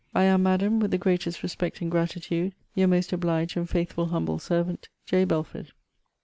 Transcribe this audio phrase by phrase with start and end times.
[0.15, 4.39] I am, Madam, with the greatest respect and gratitude, Your most obliged and faithful humble
[4.39, 5.25] servant, J.
[5.25, 5.73] BELFORD.